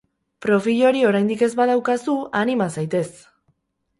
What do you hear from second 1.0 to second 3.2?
oraindik ez badaukazu, anima zaitez!